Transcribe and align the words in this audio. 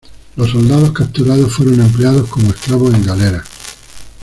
Los 0.35 0.49
soldados 0.49 0.93
capturados 0.93 1.53
fueron 1.53 1.79
empleados 1.79 2.27
como 2.27 2.49
esclavos 2.49 2.91
en 2.95 3.05
galeras. 3.05 3.47